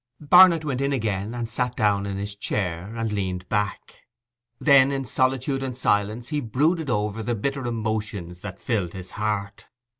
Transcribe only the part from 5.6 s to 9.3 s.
and silence he brooded over the bitter emotions that filled his